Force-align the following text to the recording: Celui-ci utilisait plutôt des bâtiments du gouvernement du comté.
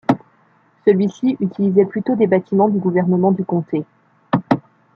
Celui-ci 0.83 1.37
utilisait 1.41 1.85
plutôt 1.85 2.15
des 2.15 2.25
bâtiments 2.25 2.69
du 2.69 2.79
gouvernement 2.79 3.31
du 3.31 3.45
comté. 3.45 3.85